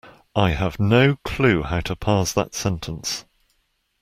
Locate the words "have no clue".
0.53-1.61